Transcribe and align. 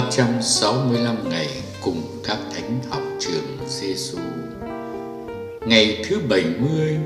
365 0.00 1.28
ngày 1.30 1.48
cùng 1.80 2.02
các 2.24 2.38
thánh 2.54 2.80
học 2.90 3.02
trường 3.18 3.58
Giêsu. 3.68 4.18
Ngày 5.66 6.04
thứ 6.08 6.20
70 6.28 6.98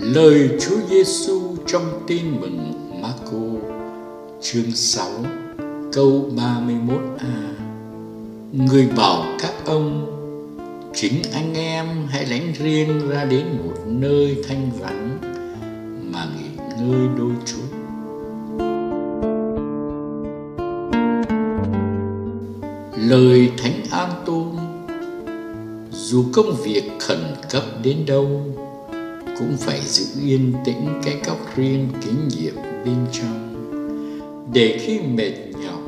Lời 0.00 0.48
Chúa 0.60 0.76
Giêsu 0.90 1.40
trong 1.66 2.04
Tin 2.06 2.40
mừng 2.40 2.72
Marco, 3.02 3.68
chương 4.40 4.72
6 4.72 5.08
câu 5.92 6.30
31a 6.36 7.52
Người 8.52 8.88
bảo 8.96 9.24
các 9.42 9.52
ông, 9.66 10.06
chính 10.94 11.22
anh 11.32 11.54
em 11.54 11.86
hãy 12.08 12.26
lánh 12.26 12.52
riêng 12.58 13.08
ra 13.08 13.24
đến 13.24 13.46
một 13.64 13.74
nơi 13.86 14.36
thanh 14.48 14.70
vắng 14.80 15.18
mà 16.12 16.26
nghỉ 16.36 16.48
ngơi 16.78 17.08
đôi 17.18 17.32
chút. 17.46 17.59
Lời 23.08 23.52
thánh 23.58 23.82
an 23.90 24.10
tôn, 24.26 24.46
dù 25.92 26.24
công 26.32 26.56
việc 26.64 26.90
khẩn 27.00 27.18
cấp 27.50 27.62
đến 27.82 27.96
đâu, 28.06 28.42
cũng 29.38 29.56
phải 29.58 29.80
giữ 29.80 30.04
yên 30.22 30.54
tĩnh 30.64 31.00
cái 31.04 31.16
góc 31.26 31.38
riêng 31.56 31.88
kinh 32.00 32.28
nhiệm 32.28 32.54
bên 32.84 33.06
trong. 33.12 33.46
Để 34.52 34.78
khi 34.82 35.00
mệt 35.00 35.32
nhọc, 35.64 35.80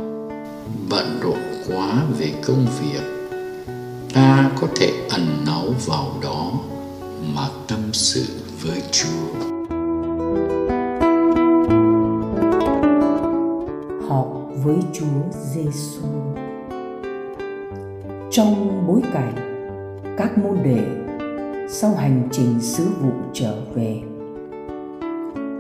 bận 0.91 1.20
rộn 1.22 1.39
quá 1.69 2.05
về 2.19 2.33
công 2.47 2.67
việc, 2.81 3.03
ta 4.12 4.50
có 4.61 4.67
thể 4.77 4.92
ẩn 5.11 5.27
náu 5.47 5.65
vào 5.87 6.17
đó 6.22 6.53
mà 7.34 7.48
tâm 7.69 7.81
sự 7.92 8.25
với 8.62 8.83
chúa. 8.92 9.48
Học 14.09 14.50
với 14.65 14.77
chúa 14.94 15.39
giêsu 15.55 16.31
trong 18.34 18.84
bối 18.86 19.02
cảnh 19.12 19.34
các 20.19 20.38
môn 20.38 20.56
đệ 20.64 20.84
sau 21.69 21.94
hành 21.94 22.28
trình 22.30 22.61
sứ 22.61 22.84
vụ 23.00 23.11
trở 23.33 23.55
về. 23.75 24.00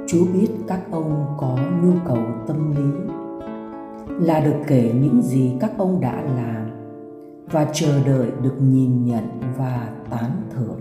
Chúa 0.06 0.24
biết 0.32 0.48
các 0.68 0.80
ông 0.90 1.36
có 1.38 1.58
nhu 1.82 1.92
cầu 2.06 2.18
tâm 2.46 2.76
lý 2.76 3.12
là 4.26 4.40
được 4.40 4.56
kể 4.66 4.92
những 4.94 5.22
gì 5.22 5.52
các 5.60 5.70
ông 5.78 6.00
đã 6.00 6.22
làm 6.36 6.70
và 7.50 7.66
chờ 7.72 8.04
đợi 8.06 8.26
được 8.42 8.54
nhìn 8.60 9.04
nhận 9.04 9.24
và 9.56 9.88
tán 10.10 10.30
thưởng. 10.50 10.80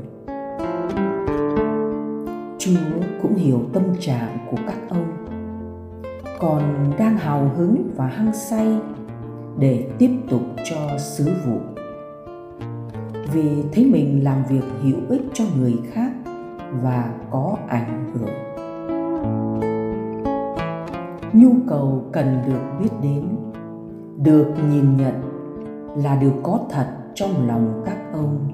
Chúa 2.58 3.06
cũng 3.22 3.36
hiểu 3.36 3.62
tâm 3.74 3.84
trạng 4.00 4.48
của 4.52 4.58
các 4.68 4.78
ông, 4.90 5.26
còn 6.40 6.64
đang 6.98 7.18
hào 7.18 7.52
hứng 7.56 7.92
và 7.96 8.08
hăng 8.08 8.34
say 8.34 8.68
để 9.60 9.90
tiếp 9.98 10.12
tục 10.30 10.42
cho 10.70 10.98
sứ 10.98 11.26
vụ 11.46 11.81
vì 13.34 13.64
thấy 13.74 13.86
mình 13.86 14.24
làm 14.24 14.38
việc 14.50 14.64
hữu 14.84 14.98
ích 15.10 15.22
cho 15.34 15.44
người 15.58 15.80
khác 15.92 16.12
và 16.82 17.14
có 17.32 17.58
ảnh 17.68 18.12
hưởng. 18.14 18.30
Nhu 21.34 21.52
cầu 21.68 22.04
cần 22.12 22.38
được 22.48 22.62
biết 22.80 22.90
đến, 23.04 23.28
được 24.18 24.48
nhìn 24.70 24.98
nhận 24.98 25.14
là 26.04 26.18
điều 26.22 26.34
có 26.44 26.60
thật 26.70 26.88
trong 27.16 27.48
lòng 27.48 27.82
các 27.86 27.98
ông, 28.14 28.48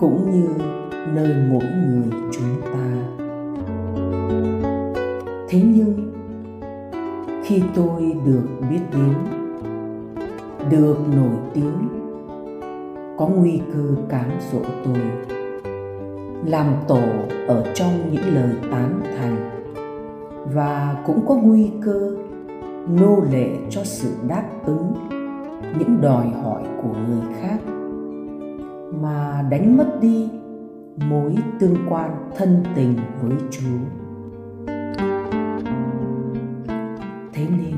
cũng 0.00 0.30
như 0.30 0.48
nơi 1.14 1.34
mỗi 1.50 1.64
người 1.86 2.10
chúng 2.32 2.62
ta. 2.64 2.86
Thế 5.48 5.62
nhưng, 5.64 6.12
khi 7.44 7.62
tôi 7.74 8.16
được 8.24 8.48
biết 8.70 8.80
đến, 8.92 9.14
được 10.70 10.96
nổi 11.16 11.36
tiếng 11.54 11.97
có 13.18 13.26
nguy 13.26 13.60
cơ 13.72 13.84
cám 14.08 14.30
dỗ 14.52 14.58
tôi. 14.84 15.02
Làm 16.44 16.74
tổ 16.88 17.02
ở 17.48 17.64
trong 17.74 17.92
những 18.12 18.34
lời 18.34 18.56
tán 18.70 19.00
thành. 19.18 19.50
Và 20.54 21.02
cũng 21.06 21.26
có 21.28 21.34
nguy 21.34 21.70
cơ 21.82 22.16
nô 23.00 23.16
lệ 23.30 23.48
cho 23.70 23.84
sự 23.84 24.14
đáp 24.28 24.44
ứng 24.64 24.92
những 25.78 26.00
đòi 26.00 26.28
hỏi 26.28 26.62
của 26.82 26.94
người 27.08 27.34
khác. 27.40 27.58
Mà 29.00 29.44
đánh 29.50 29.76
mất 29.76 30.00
đi 30.00 30.28
mối 31.08 31.36
tương 31.60 31.76
quan 31.88 32.30
thân 32.36 32.64
tình 32.74 32.94
với 33.22 33.32
chúa. 33.50 33.78
Thế 37.32 37.46
nên, 37.50 37.76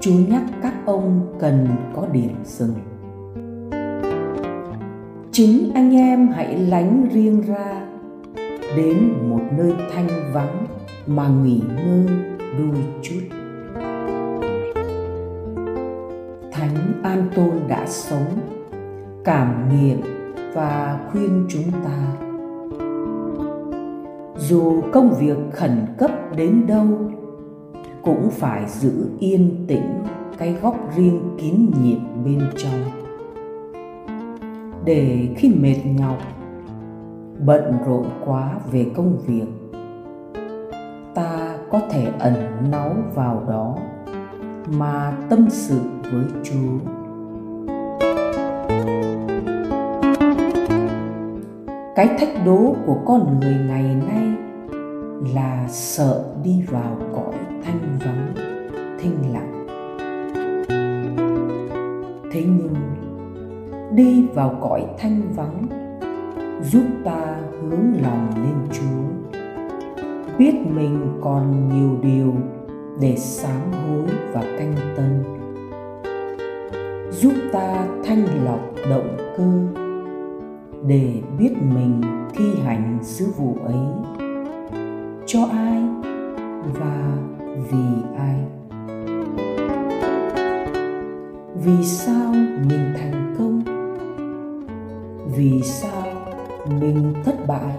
chúa 0.00 0.18
nhắc 0.28 0.42
các 0.62 0.74
ông 0.86 1.36
cần 1.40 1.68
có 1.94 2.06
điểm 2.12 2.30
dừng 2.44 2.74
chính 5.36 5.70
anh 5.74 5.96
em 5.96 6.28
hãy 6.28 6.56
lánh 6.56 7.08
riêng 7.12 7.42
ra, 7.46 7.86
đến 8.76 9.12
một 9.28 9.40
nơi 9.58 9.72
thanh 9.94 10.08
vắng 10.32 10.66
mà 11.06 11.28
nghỉ 11.28 11.60
ngơi 11.76 12.06
đôi 12.58 12.82
chút. 13.02 13.20
Thánh 16.52 17.02
an 17.02 17.28
tôn 17.34 17.50
đã 17.68 17.86
sống, 17.86 18.38
cảm 19.24 19.68
nghiệm 19.68 20.00
và 20.54 21.00
khuyên 21.10 21.46
chúng 21.48 21.70
ta. 21.84 21.98
Dù 24.38 24.82
công 24.92 25.14
việc 25.20 25.36
khẩn 25.52 25.86
cấp 25.98 26.10
đến 26.36 26.66
đâu, 26.66 26.86
cũng 28.02 28.30
phải 28.30 28.62
giữ 28.68 29.08
yên 29.18 29.64
tĩnh 29.68 30.02
cái 30.38 30.56
góc 30.62 30.76
riêng 30.96 31.20
kín 31.38 31.70
nhiệm 31.82 32.24
bên 32.24 32.40
trong 32.56 32.93
để 34.84 35.28
khi 35.36 35.54
mệt 35.54 35.76
nhọc, 35.84 36.18
bận 37.46 37.72
rộn 37.86 38.06
quá 38.24 38.54
về 38.72 38.86
công 38.96 39.18
việc, 39.26 39.46
ta 41.14 41.56
có 41.70 41.80
thể 41.90 42.12
ẩn 42.18 42.34
náu 42.70 42.90
vào 43.14 43.42
đó 43.48 43.76
mà 44.78 45.16
tâm 45.30 45.46
sự 45.50 45.80
với 46.12 46.24
chúa. 46.42 46.90
Cái 51.96 52.08
thách 52.18 52.44
đố 52.46 52.74
của 52.86 52.96
con 53.06 53.40
người 53.40 53.56
ngày 53.68 53.82
nay 53.82 54.28
là 55.34 55.66
sợ 55.68 56.24
đi 56.44 56.62
vào 56.70 56.96
cõi 57.14 57.34
thanh 57.64 57.98
vắng, 58.04 58.34
thinh 59.00 59.32
lặng. 59.32 59.53
Đi 63.94 64.26
vào 64.34 64.58
cõi 64.60 64.86
thanh 64.98 65.22
vắng, 65.36 65.66
giúp 66.62 66.84
ta 67.04 67.36
hướng 67.60 68.02
lòng 68.02 68.28
lên 68.36 68.54
chúa. 68.72 69.38
Biết 70.38 70.54
mình 70.74 71.18
còn 71.20 71.68
nhiều 71.68 71.90
điều 72.02 72.34
để 73.00 73.16
sám 73.16 73.60
hối 73.72 74.06
và 74.32 74.42
canh 74.58 74.74
tân. 74.96 75.24
Giúp 77.10 77.32
ta 77.52 77.86
thanh 78.04 78.24
lọc 78.44 78.60
động 78.90 79.16
cơ 79.36 79.82
để 80.86 81.22
biết 81.38 81.52
mình 81.74 82.00
thi 82.34 82.44
hành 82.64 82.98
sứ 83.02 83.26
vụ 83.36 83.56
ấy. 83.64 83.76
Cho 85.26 85.40
ai 85.52 85.82
và 86.80 87.16
vì 87.70 88.02
ai? 88.18 88.36
Vì 91.64 91.84
sao 91.84 92.32
mình 92.68 92.94
thành 92.96 93.13
vì 95.36 95.62
sao 95.62 96.06
mình 96.80 97.14
thất 97.24 97.46
bại? 97.46 97.74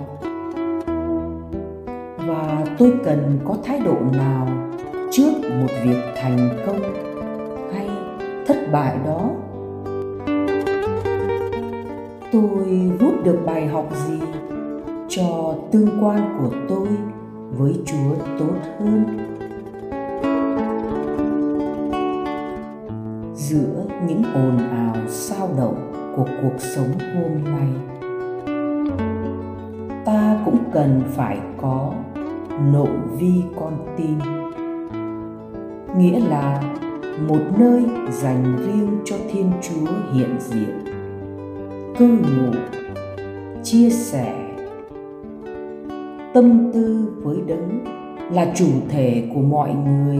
Và 2.18 2.66
tôi 2.78 2.94
cần 3.06 3.40
có 3.46 3.57
thái 3.63 3.80
độ 3.80 3.96
nào 4.18 4.48
trước 5.12 5.34
một 5.60 5.68
việc 5.84 6.02
thành 6.22 6.50
công 6.66 6.81
hay 7.74 7.90
thất 8.48 8.57
bại 8.72 8.98
đó? 9.06 9.30
Tôi 12.31 12.92
rút 13.00 13.24
được 13.24 13.40
bài 13.46 13.68
học 13.68 13.90
gì 14.07 14.19
cho 15.10 15.56
tương 15.72 16.04
quan 16.04 16.38
của 16.40 16.56
tôi 16.69 16.88
với 17.57 17.74
chúa 17.86 18.16
tốt 18.40 18.56
hơn? 18.80 19.04
Giữa 23.36 23.86
những 24.07 24.24
ồn 24.34 24.57
ào, 24.57 24.96
sao 25.07 25.50
động 25.57 25.94
của 26.15 26.25
cuộc 26.41 26.59
sống 26.59 26.91
hôm 27.00 27.44
nay. 27.44 27.67
Ta 30.06 30.41
cũng 30.45 30.57
cần 30.73 31.01
phải 31.07 31.39
có 31.62 31.94
nội 32.71 32.97
vi 33.17 33.44
con 33.59 33.73
tim. 33.97 34.19
Nghĩa 35.97 36.19
là 36.19 36.62
một 37.27 37.41
nơi 37.57 37.83
dành 38.12 38.57
riêng 38.65 39.00
cho 39.06 39.15
thiên 39.31 39.51
chúa 39.62 39.91
hiện 40.13 40.35
diện. 40.39 40.79
Cư 41.97 42.07
ngụ, 42.07 42.59
chia 43.63 43.89
sẻ, 43.89 44.56
tâm 46.33 46.71
tư 46.73 47.13
với 47.23 47.38
đấng 47.47 47.85
là 48.31 48.51
chủ 48.56 48.68
thể 48.89 49.29
của 49.33 49.41
mọi 49.41 49.73
người 49.73 50.19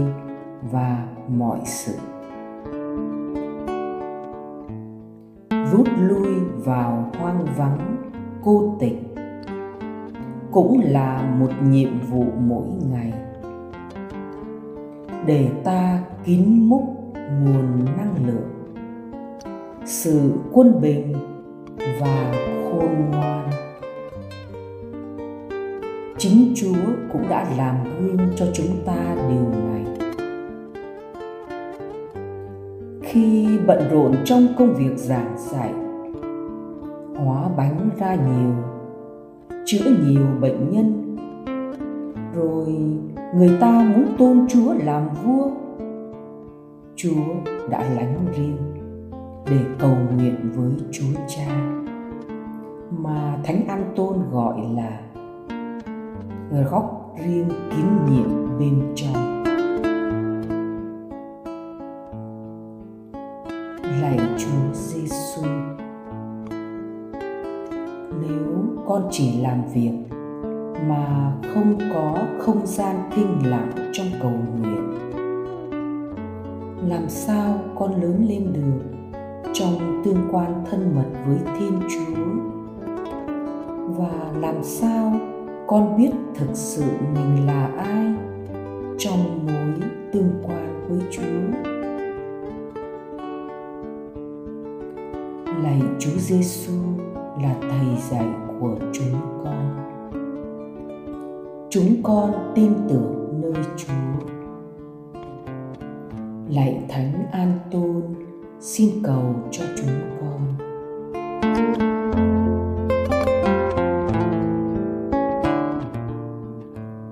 và 0.71 1.07
mọi 1.27 1.59
sự. 1.65 1.94
Rút 5.71 5.88
lui 5.97 6.33
vào 6.63 7.12
hoang 7.19 7.45
vắng, 7.57 7.97
cô 8.44 8.77
tịch. 8.79 9.01
Cũng 10.51 10.81
là 10.83 11.35
một 11.39 11.50
nhiệm 11.69 12.00
vụ 12.09 12.25
mỗi 12.47 12.67
ngày. 12.91 13.13
Để 15.25 15.50
ta 15.63 16.00
kín 16.25 16.69
múc 16.69 16.83
nguồn 17.15 17.85
năng 17.97 18.15
lượng, 18.27 18.50
sự 19.85 20.33
quân 20.51 20.81
bình 20.81 21.13
và 22.01 22.33
khôn 22.63 22.89
ngoan. 23.12 23.50
Chính 26.17 26.53
chúa 26.56 26.75
cũng 27.13 27.29
đã 27.29 27.45
làm 27.57 27.75
gương 27.83 28.29
cho 28.35 28.45
chúng 28.53 28.85
ta 28.85 29.15
điều 29.29 29.50
này. 29.50 29.94
Khi 33.15 33.59
bận 33.67 33.79
rộn 33.91 34.15
trong 34.25 34.47
công 34.57 34.73
việc 34.73 34.97
giảng 34.97 35.35
dạy. 35.38 35.73
Hóa 37.15 37.50
bánh 37.57 37.89
ra 37.97 38.15
nhiều, 38.15 38.53
chữa 39.65 39.85
nhiều 40.06 40.25
bệnh 40.41 40.71
nhân. 40.71 41.17
Rồi 42.33 42.77
người 43.35 43.57
ta 43.62 43.94
muốn 43.94 44.06
tôn 44.17 44.45
chúa 44.50 44.73
làm 44.73 45.03
vua. 45.23 45.50
Chúa 46.95 47.51
đã 47.69 47.83
lánh 47.95 48.25
riêng 48.38 48.57
để 49.50 49.59
cầu 49.79 49.95
nguyện 50.15 50.35
với 50.56 50.71
chúa 50.91 51.21
cha, 51.27 51.47
mà 52.97 53.38
thánh 53.44 53.67
an 53.67 53.94
tôn 53.95 54.17
gọi 54.31 54.56
là 54.75 55.00
góc 56.71 57.15
riêng 57.25 57.50
kín 57.69 57.85
nhiệm 58.09 58.59
bên 58.59 58.81
trong. 58.95 59.25
Chỉ 69.17 69.31
làm 69.41 69.62
việc 69.73 69.91
mà 70.88 71.33
không 71.53 71.77
có 71.94 72.17
không 72.39 72.65
gian 72.65 72.95
thinh 73.15 73.50
lặng 73.50 73.71
trong 73.94 74.07
cầu 74.21 74.31
nguyện. 74.31 74.91
Làm 76.89 77.09
sao 77.09 77.59
con 77.75 78.01
lớn 78.01 78.25
lên 78.29 78.53
được 78.53 78.81
trong 79.53 80.01
tương 80.06 80.27
quan 80.31 80.63
thân 80.71 80.95
mật 80.95 81.06
với 81.27 81.38
thiên 81.59 81.79
chúa? 81.89 82.23
Và 83.88 84.31
làm 84.39 84.63
sao 84.63 85.13
con 85.67 85.97
biết 85.97 86.12
thực 86.35 86.50
sự 86.53 86.83
mình 87.13 87.47
là 87.47 87.69
ai 87.77 88.13
trong 88.97 89.45
mối 89.45 89.89
tương 90.13 90.31
quan 90.44 90.85
với 90.89 91.00
chúa? 91.12 91.21
Lạy 95.63 95.81
chúa 96.00 96.17
giêsu 96.17 96.73
là 97.41 97.56
thầy 97.62 98.01
dạy 98.09 98.44
của 98.60 98.75
chúng 98.94 99.22
con 99.44 99.75
chúng 101.69 102.04
con 102.04 102.54
tin 102.56 102.74
tưởng 102.90 103.42
nơi 103.42 103.63
chúa 103.78 104.28
lạy 106.50 106.86
thánh 106.90 107.25
an 107.31 107.60
tôn 107.72 108.02
xin 108.60 108.90
cầu 109.04 109.36
cho 109.52 109.63
chúng 109.78 110.19
con 110.22 110.42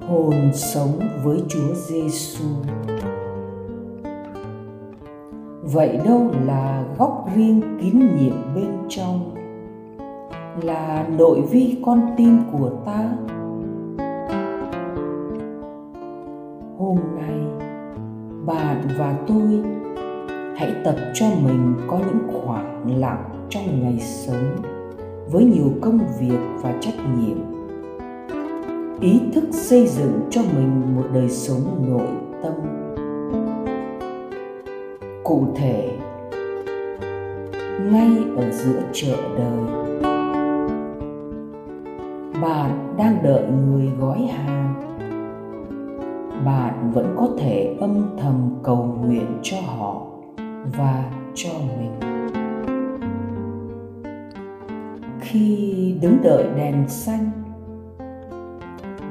hồn 0.07 0.51
sống 0.53 0.99
với 1.23 1.43
Chúa 1.47 1.73
Giêsu. 1.73 2.45
Vậy 5.61 5.99
đâu 6.05 6.31
là 6.45 6.85
góc 6.97 7.25
riêng 7.35 7.61
kín 7.81 7.99
nhiệm 7.99 8.55
bên 8.55 8.77
trong? 8.89 9.42
Là 10.61 11.07
nội 11.17 11.41
vi 11.51 11.77
con 11.85 12.13
tim 12.17 12.37
của 12.51 12.69
ta? 12.85 13.09
Hôm 16.77 16.97
nay, 17.15 17.67
bạn 18.45 18.87
và 18.97 19.15
tôi 19.27 19.63
hãy 20.57 20.73
tập 20.83 20.95
cho 21.13 21.25
mình 21.43 21.73
có 21.87 21.97
những 21.97 22.27
khoảng 22.33 22.99
lặng 22.99 23.47
trong 23.49 23.83
ngày 23.83 23.99
sống 23.99 24.55
với 25.31 25.45
nhiều 25.45 25.71
công 25.81 25.99
việc 26.19 26.39
và 26.61 26.73
trách 26.81 26.95
nhiệm 27.17 27.37
ý 29.01 29.21
thức 29.33 29.43
xây 29.51 29.87
dựng 29.87 30.21
cho 30.29 30.41
mình 30.41 30.95
một 30.95 31.03
đời 31.13 31.29
sống 31.29 31.85
nội 31.87 32.09
tâm 32.43 32.53
cụ 35.23 35.47
thể 35.55 35.89
ngay 37.91 38.11
ở 38.37 38.51
giữa 38.51 38.81
chợ 38.93 39.15
đời 39.37 40.12
bạn 42.43 42.95
đang 42.97 43.23
đợi 43.23 43.43
người 43.67 43.91
gói 43.99 44.21
hàng. 44.21 44.73
Bạn 46.45 46.91
vẫn 46.93 47.15
có 47.17 47.29
thể 47.37 47.77
âm 47.79 48.17
thầm 48.21 48.49
cầu 48.63 48.97
nguyện 49.05 49.39
cho 49.41 49.57
họ 49.61 50.01
và 50.77 51.11
cho 51.33 51.49
mình. 51.77 51.91
Khi 55.19 55.95
đứng 56.01 56.17
đợi 56.23 56.45
đèn 56.55 56.87
xanh 56.87 57.31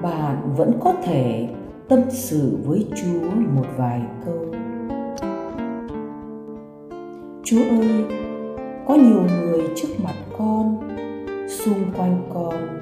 bạn 0.03 0.37
vẫn 0.57 0.73
có 0.81 0.95
thể 1.05 1.49
tâm 1.89 2.01
sự 2.11 2.59
với 2.65 2.87
chúa 2.97 3.31
một 3.55 3.67
vài 3.77 4.03
câu. 4.25 4.47
Chúa 7.45 7.63
ơi, 7.71 8.05
có 8.87 8.95
nhiều 8.95 9.23
người 9.23 9.63
trước 9.77 9.89
mặt 10.05 10.15
con, 10.39 10.79
xung 11.49 11.93
quanh 11.97 12.23
con 12.35 12.82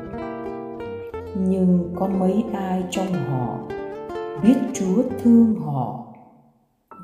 nhưng 1.34 1.94
có 1.96 2.08
mấy 2.08 2.44
ai 2.54 2.84
trong 2.90 3.12
họ 3.12 3.58
biết 4.42 4.56
chúa 4.74 5.02
thương 5.18 5.54
họ, 5.54 6.04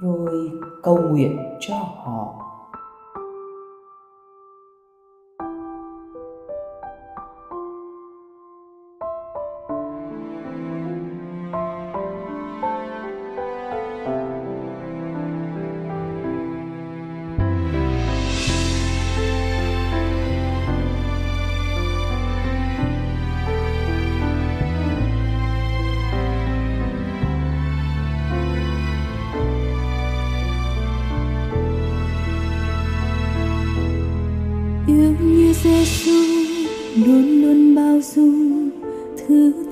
rồi 0.01 0.51
cầu 0.83 0.99
nguyện 0.99 1.39
cho 1.61 1.77
họ. 1.77 2.36
Yêu 34.97 35.15
như 35.21 35.53
Giêsu 35.53 36.11
luôn 36.97 37.43
luôn 37.43 37.75
bao 37.75 38.01
dung 38.15 38.71
thứ 39.19 39.66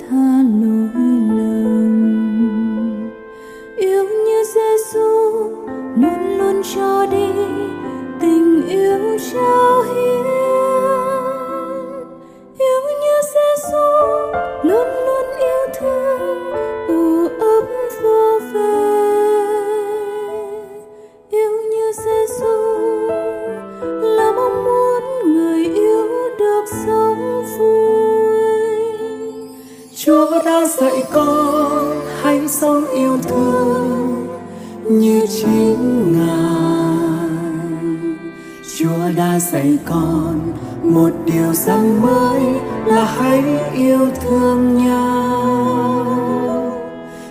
dạy 39.64 39.78
con. 39.84 40.52
Một 40.82 41.10
điều 41.26 41.52
rằng 41.52 42.02
mới 42.02 42.42
là 42.86 43.04
hãy 43.04 43.44
yêu 43.74 44.08
thương 44.24 44.84
nhau. 44.84 46.06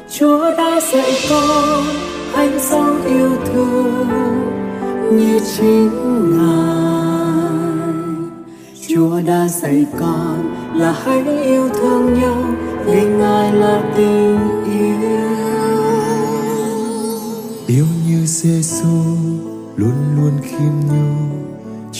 Chúa 0.09 0.51
đã 0.57 0.79
dạy 0.93 1.13
con 1.29 1.83
anh 2.33 2.59
sống 2.59 3.01
yêu 3.05 3.29
thương 3.45 4.07
như 5.11 5.39
chính 5.57 5.89
ngài. 6.37 7.53
Chúa 8.87 9.21
đã 9.25 9.47
dạy 9.47 9.85
con 9.99 10.55
là 10.75 10.95
hãy 11.05 11.43
yêu 11.43 11.69
thương 11.69 12.13
nhau 12.21 12.43
vì 12.85 13.01
ngài 13.01 13.53
là 13.53 13.83
tình 13.95 14.39
yêu. 14.65 15.19
Yêu 17.67 17.85
như 18.07 18.25
giê 18.25 18.61
xu 18.61 19.17
luôn 19.75 19.93
luôn 20.15 20.31
khiêm 20.41 20.71
nhường 20.87 21.42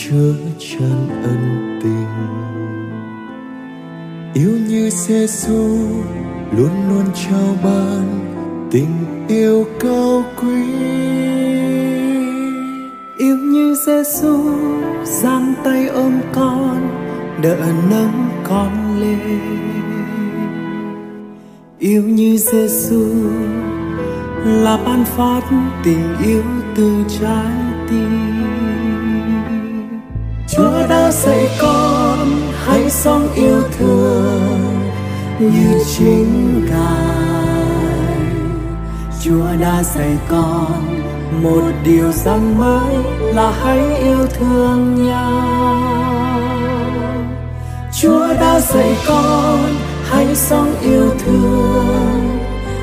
chứa 0.10 0.33
tràn 0.60 1.07
ân 1.24 1.79
tình. 1.83 2.07
Yêu 4.33 4.51
như 4.67 4.89
giê 4.89 5.27
xu 5.27 5.77
luôn 6.57 6.89
luôn 6.89 7.05
trao 7.13 7.55
ban 7.63 8.19
tình 8.72 9.25
yêu 9.27 9.65
cao 9.79 10.24
quý. 10.41 10.63
Yêu 13.17 13.38
như 13.38 13.75
giê 13.86 14.03
xu 14.03 14.39
giang 15.03 15.53
tay 15.63 15.88
ôm 15.88 16.13
con, 16.33 16.89
đỡ 17.41 17.57
nâng 17.89 18.29
con 18.43 19.00
lên. 19.00 19.39
Yêu 21.79 22.03
như 22.03 22.38
giê 22.38 22.67
xu 22.67 23.05
là 24.45 24.77
ban 24.86 25.05
phát 25.05 25.41
tình 25.83 26.17
yêu 26.24 26.43
từ 26.75 27.03
trái 27.19 27.53
tim 27.89 28.52
đã 30.93 31.12
dạy 31.12 31.50
con, 31.62 32.27
hãy 32.65 32.89
sống 32.89 33.27
yêu 33.35 33.62
thương 33.77 34.89
như 35.39 35.83
chính 35.97 36.65
Ngài. 36.65 38.17
Chúa 39.23 39.45
đã 39.62 39.83
dạy 39.83 40.17
con 40.29 41.01
một 41.43 41.71
điều 41.83 42.12
rằng 42.12 42.57
mới 42.57 42.95
là 43.33 43.51
hãy 43.51 43.95
yêu 43.97 44.27
thương 44.39 45.07
nhau. 45.07 45.83
Chúa 48.01 48.27
đã 48.33 48.59
dạy 48.59 48.95
con 49.07 49.59
hãy 50.09 50.35
sống 50.35 50.75
yêu 50.81 51.09
thương 51.25 52.39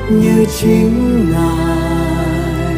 như 0.09 0.45
chính 0.59 1.25
ngài. 1.31 2.75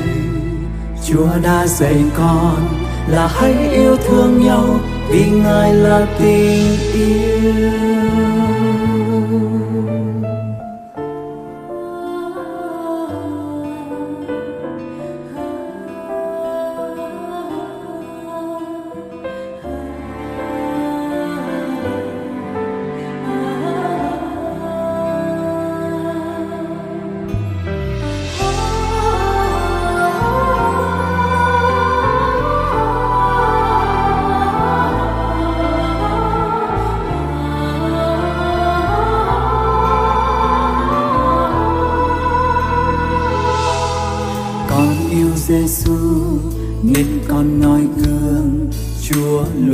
Chúa 1.07 1.29
đã 1.43 1.67
dạy 1.67 2.03
con 2.17 2.67
là 3.07 3.27
hãy 3.27 3.53
yêu 3.73 3.97
thương 4.07 4.45
nhau 4.45 4.79
vì 5.09 5.29
ngài 5.29 5.73
là 5.73 6.07
tình 6.19 6.77
yêu. 6.93 8.52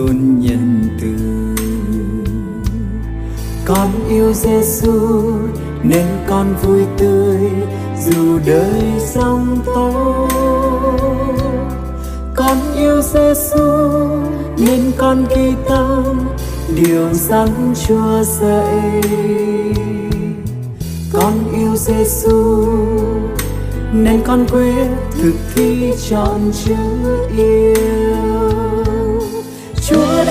Luôn 0.09 0.39
nhân 0.39 0.97
từ. 1.01 1.15
Con 3.65 3.87
yêu 4.09 4.33
Giêsu 4.33 4.91
nên 5.83 6.05
con 6.29 6.55
vui 6.63 6.81
tươi, 6.97 7.51
dù 8.05 8.39
đời 8.45 8.83
sóng 8.99 9.59
tố 9.65 10.27
con 12.35 12.57
yêu 12.77 13.01
Giêsu 13.01 13.67
nên 14.57 14.91
con 14.97 15.25
ghi 15.35 15.53
tâm, 15.69 16.19
điều 16.75 17.13
rằng 17.13 17.73
Chúa 17.87 18.23
dạy 18.23 18.91
con 21.13 21.33
yêu 21.53 21.75
Giêsu 21.75 22.65
nên 23.93 24.21
con 24.25 24.45
quyết 24.51 24.87
thực 25.21 25.35
thi 25.55 25.93
chọn 26.09 26.51
chữ 26.65 26.75
yêu 27.37 28.68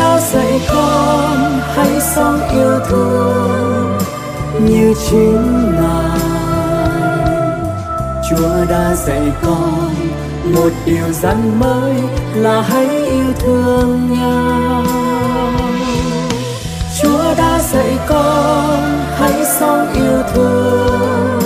chúa 0.09 0.19
dạy 0.21 0.61
con 0.69 1.61
hãy 1.75 2.01
sống 2.01 2.41
yêu 2.53 2.79
thương 2.89 3.99
như 4.61 4.95
chính 5.11 5.73
ngài. 5.81 6.21
Chúa 8.31 8.65
đã 8.71 8.95
dạy 8.95 9.33
con 9.43 9.95
một 10.55 10.71
điều 10.87 11.13
răn 11.13 11.61
mới 11.61 11.95
là 12.35 12.63
hãy 12.63 12.89
yêu 13.07 13.33
thương 13.39 14.19
nhau. 14.21 14.85
Chúa 17.03 17.35
đã 17.39 17.59
dạy 17.73 17.99
con 18.09 18.99
hãy 19.19 19.45
sống 19.59 19.87
yêu 19.95 20.23
thương 20.35 21.41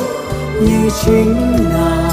như 0.60 0.90
chính 1.04 1.56
ngài. 1.70 2.12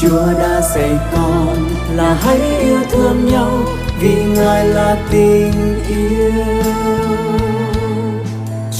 Chúa 0.00 0.26
đã 0.38 0.60
dạy 0.74 0.98
con 1.12 1.56
là 1.96 2.16
hãy 2.22 2.40
yêu 2.60 2.78
thương 2.90 3.26
nhau 3.26 3.83
vì 4.00 4.24
ngài 4.24 4.68
là 4.68 4.96
tình 5.10 5.52
yêu. 5.88 6.32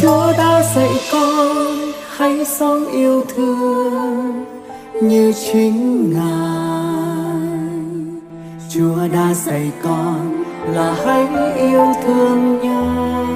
Chúa 0.01 0.33
đã 0.39 0.63
dạy 0.75 0.91
con 1.13 1.57
hãy 2.17 2.45
sống 2.45 2.93
yêu 2.93 3.25
thương 3.35 4.45
như 5.03 5.33
chính 5.33 6.11
ngài. 6.15 7.25
Chúa 8.71 9.09
đã 9.13 9.35
dạy 9.35 9.71
con 9.83 10.45
là 10.73 10.97
hãy 11.07 11.27
yêu 11.57 11.93
thương 12.07 12.59
nhau. 12.63 13.27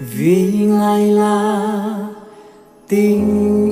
Vì 0.00 0.52
ngài 0.52 1.06
là 1.06 1.60
tình 2.88 3.65